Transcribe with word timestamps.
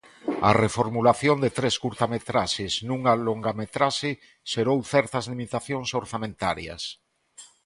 A 0.49 0.51
reformulación 0.63 1.37
de 1.43 1.49
tres 1.57 1.75
curtametraxes 1.83 2.73
nunha 2.87 3.13
longametraxe 3.27 4.11
xerou 4.51 4.79
certas 4.93 5.25
limitacións 5.31 5.89
orzamentarias. 6.01 6.83